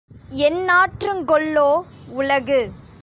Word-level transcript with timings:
என்னாற்றுங் 0.39 1.23
கொல்லோ 1.25 1.69
உலகு 2.13 2.61